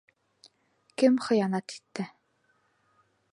Кем 0.97 1.13
хыянат 1.25 1.67
итте? 1.75 2.03